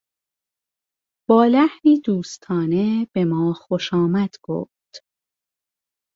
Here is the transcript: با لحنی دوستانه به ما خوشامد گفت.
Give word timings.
با 1.29 1.45
لحنی 1.45 2.01
دوستانه 2.05 3.07
به 3.15 3.25
ما 3.25 3.53
خوشامد 3.53 4.35
گفت. 4.43 5.01